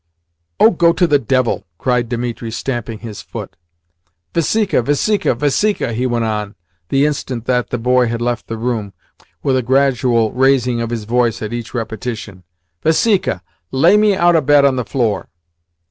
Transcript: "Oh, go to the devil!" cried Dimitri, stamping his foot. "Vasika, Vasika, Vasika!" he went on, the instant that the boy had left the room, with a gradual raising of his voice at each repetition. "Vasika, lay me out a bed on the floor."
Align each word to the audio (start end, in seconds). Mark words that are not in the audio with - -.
"Oh, 0.59 0.71
go 0.71 0.93
to 0.93 1.05
the 1.05 1.19
devil!" 1.19 1.67
cried 1.77 2.09
Dimitri, 2.09 2.49
stamping 2.49 2.97
his 2.97 3.21
foot. 3.21 3.55
"Vasika, 4.33 4.81
Vasika, 4.81 5.35
Vasika!" 5.35 5.93
he 5.93 6.07
went 6.07 6.25
on, 6.25 6.55
the 6.89 7.05
instant 7.05 7.45
that 7.45 7.69
the 7.69 7.77
boy 7.77 8.07
had 8.07 8.19
left 8.19 8.47
the 8.47 8.57
room, 8.57 8.93
with 9.43 9.55
a 9.57 9.61
gradual 9.61 10.31
raising 10.31 10.81
of 10.81 10.89
his 10.89 11.03
voice 11.03 11.43
at 11.43 11.53
each 11.53 11.75
repetition. 11.75 12.41
"Vasika, 12.81 13.43
lay 13.69 13.95
me 13.95 14.15
out 14.15 14.35
a 14.35 14.41
bed 14.41 14.65
on 14.65 14.75
the 14.75 14.85
floor." 14.85 15.29